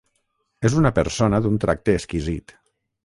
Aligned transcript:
És 0.69 0.77
una 0.79 0.91
persona 0.99 1.41
d'un 1.45 1.59
tracte 1.65 1.99
exquisit. 1.99 2.57